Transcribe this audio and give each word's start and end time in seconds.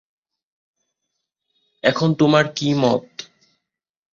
এখন 1.83 2.09
তোমার 2.13 2.45
কী 2.55 2.69
মত। 2.73 3.03